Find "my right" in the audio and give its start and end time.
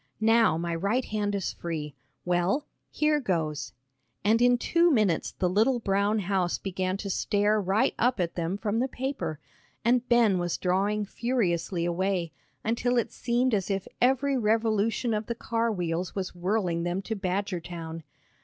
0.57-1.05